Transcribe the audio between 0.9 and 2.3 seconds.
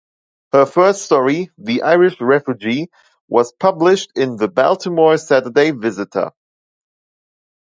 story, "The Irish